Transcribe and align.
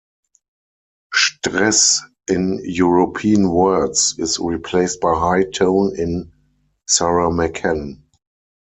Stress 1.13 2.01
in 2.27 2.59
European 2.65 3.51
words 3.51 4.15
is 4.17 4.39
replaced 4.39 4.99
by 4.99 5.13
high 5.13 5.43
tone 5.43 5.93
in 5.95 6.31
Saramaccan. 6.89 8.01